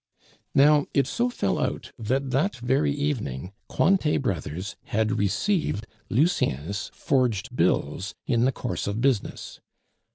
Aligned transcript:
Now 0.55 0.87
it 0.95 1.05
so 1.05 1.29
fell 1.29 1.59
out 1.59 1.91
that 1.99 2.31
that 2.31 2.55
very 2.55 2.91
evening 2.91 3.51
Cointet 3.69 4.23
Brothers 4.23 4.75
had 4.85 5.19
received 5.19 5.85
Lucien's 6.09 6.89
forged 6.91 7.55
bills 7.55 8.15
in 8.25 8.45
the 8.45 8.51
course 8.51 8.87
of 8.87 8.99
business. 8.99 9.59